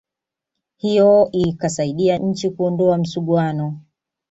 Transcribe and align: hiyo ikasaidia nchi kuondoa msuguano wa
hiyo 0.77 1.29
ikasaidia 1.31 2.17
nchi 2.17 2.49
kuondoa 2.49 2.97
msuguano 2.97 3.65
wa 3.65 3.75